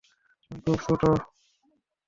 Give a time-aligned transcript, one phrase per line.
[0.41, 1.01] তুমি খুব ছোট।